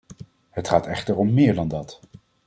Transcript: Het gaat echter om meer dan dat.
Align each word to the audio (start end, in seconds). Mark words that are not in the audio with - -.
Het 0.49 0.67
gaat 0.67 0.85
echter 0.85 1.15
om 1.17 1.33
meer 1.33 1.55
dan 1.55 1.67
dat. 1.67 1.99